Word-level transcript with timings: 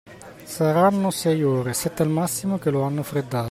Saranno 0.45 1.11
sei 1.11 1.43
ore, 1.43 1.73
sette 1.73 2.01
al 2.01 2.09
massimo, 2.09 2.57
che 2.57 2.71
lo 2.71 2.81
hanno 2.81 3.03
freddato. 3.03 3.37